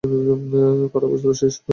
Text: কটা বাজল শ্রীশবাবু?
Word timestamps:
কটা 0.91 1.07
বাজল 1.11 1.31
শ্রীশবাবু? 1.39 1.69